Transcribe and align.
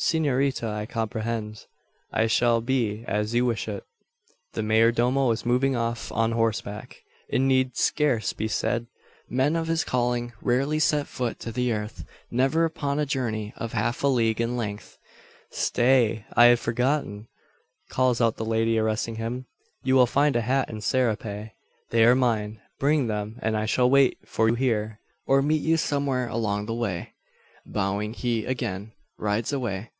"S'norita, 0.00 0.62
I 0.68 0.86
comprehend. 0.86 1.66
It 2.14 2.30
shall 2.30 2.60
be 2.60 3.04
as 3.08 3.34
you 3.34 3.44
wish 3.46 3.66
it." 3.66 3.82
The 4.52 4.62
mayor 4.62 4.92
domo 4.92 5.32
is 5.32 5.44
moving 5.44 5.74
off 5.74 6.12
on 6.12 6.30
horseback, 6.30 7.02
it 7.28 7.40
need 7.40 7.76
scarce 7.76 8.32
be 8.32 8.46
said. 8.46 8.86
Men 9.28 9.56
of 9.56 9.66
his 9.66 9.82
calling 9.82 10.34
rarely 10.40 10.78
set 10.78 11.08
foot 11.08 11.40
to 11.40 11.50
the 11.50 11.72
earth 11.72 12.04
never 12.30 12.64
upon 12.64 13.00
a 13.00 13.06
journey 13.06 13.52
of 13.56 13.72
half 13.72 14.04
a 14.04 14.06
league 14.06 14.40
in 14.40 14.56
length. 14.56 14.98
"Stay! 15.50 16.24
I 16.32 16.44
had 16.44 16.60
forgotten!" 16.60 17.26
calls 17.90 18.20
out 18.20 18.36
the 18.36 18.44
lady, 18.44 18.78
arresting 18.78 19.16
him. 19.16 19.46
"You 19.82 19.96
will 19.96 20.06
find 20.06 20.36
a 20.36 20.42
hat 20.42 20.70
and 20.70 20.82
serape. 20.84 21.50
They 21.90 22.04
are 22.04 22.14
mine. 22.14 22.60
Bring 22.78 23.08
them, 23.08 23.40
and 23.42 23.56
I 23.56 23.66
shall 23.66 23.90
wait 23.90 24.18
for 24.24 24.48
you 24.48 24.54
here, 24.54 25.00
or 25.26 25.42
meet 25.42 25.60
you 25.60 25.76
somewhere 25.76 26.28
along 26.28 26.66
the 26.66 26.74
way." 26.74 27.14
Bowing, 27.66 28.12
he 28.14 28.44
again 28.44 28.92
rides 29.20 29.52
away. 29.52 29.90